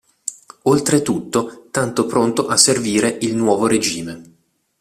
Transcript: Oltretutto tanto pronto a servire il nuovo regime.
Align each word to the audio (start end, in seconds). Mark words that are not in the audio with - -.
Oltretutto 0.63 1.67
tanto 1.69 2.07
pronto 2.07 2.47
a 2.47 2.57
servire 2.57 3.19
il 3.21 3.35
nuovo 3.35 3.67
regime. 3.67 4.23